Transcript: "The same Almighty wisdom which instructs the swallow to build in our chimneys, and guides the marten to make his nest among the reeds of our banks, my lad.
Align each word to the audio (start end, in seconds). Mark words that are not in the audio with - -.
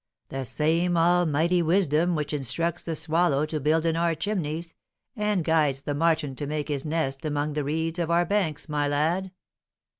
"The 0.29 0.45
same 0.45 0.97
Almighty 0.97 1.61
wisdom 1.61 2.15
which 2.15 2.33
instructs 2.33 2.81
the 2.81 2.95
swallow 2.95 3.45
to 3.45 3.59
build 3.59 3.85
in 3.85 3.95
our 3.95 4.15
chimneys, 4.15 4.73
and 5.15 5.43
guides 5.45 5.81
the 5.83 5.93
marten 5.93 6.35
to 6.37 6.47
make 6.47 6.69
his 6.69 6.83
nest 6.83 7.23
among 7.23 7.53
the 7.53 7.63
reeds 7.63 7.99
of 7.99 8.09
our 8.09 8.25
banks, 8.25 8.67
my 8.67 8.87
lad. 8.87 9.29